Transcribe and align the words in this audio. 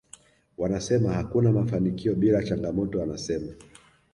Wanasema 0.57 1.13
hakuna 1.13 1.51
mafanikio 1.51 2.15
bila 2.15 2.43
changamoto 2.43 3.03
anasema 3.03 3.51